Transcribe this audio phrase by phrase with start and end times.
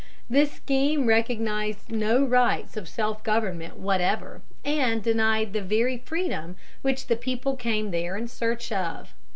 [0.31, 7.05] This scheme recognized no rights of self government whatever, and denied the very freedom which
[7.05, 9.13] the people came there in search of.